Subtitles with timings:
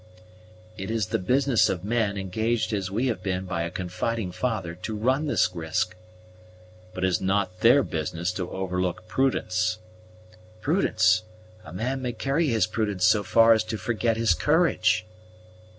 [0.77, 4.73] "It is the business of men, engaged as we have been by a confiding father,
[4.73, 5.95] to run this risk"
[6.95, 9.77] "But it is not their business to overlook prudence."
[10.59, 11.21] "Prudence!
[11.63, 15.05] a man may carry his prudence so far as to forget his courage."